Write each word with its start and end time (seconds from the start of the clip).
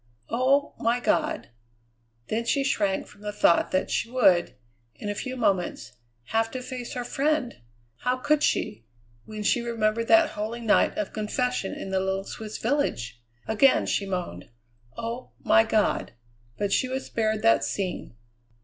Oh, 0.31 0.73
my 0.79 0.99
God!" 0.99 1.49
Then 2.29 2.45
she 2.45 2.63
shrank 2.63 3.05
from 3.05 3.21
the 3.21 3.31
thought 3.31 3.69
that 3.69 3.91
she 3.91 4.09
would, 4.09 4.55
in 4.95 5.09
a 5.09 5.13
few 5.13 5.35
moments, 5.37 5.91
have 6.29 6.49
to 6.53 6.63
face 6.63 6.93
her 6.93 7.03
friend! 7.03 7.61
How 7.97 8.17
could 8.17 8.41
she, 8.41 8.87
when 9.25 9.43
she 9.43 9.61
remembered 9.61 10.07
that 10.07 10.29
holy 10.29 10.61
night 10.61 10.97
of 10.97 11.13
confession 11.13 11.75
in 11.75 11.91
the 11.91 11.99
little 11.99 12.23
Swiss 12.23 12.57
village? 12.57 13.21
Again 13.47 13.85
she 13.85 14.07
moaned, 14.07 14.49
"Oh! 14.97 15.33
my 15.43 15.63
God!" 15.63 16.13
But 16.57 16.73
she 16.73 16.87
was 16.87 17.05
spared 17.05 17.43
that 17.43 17.63
scene. 17.63 18.15